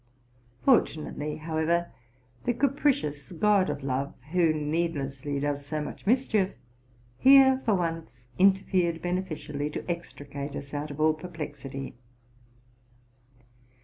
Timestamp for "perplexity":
11.13-11.93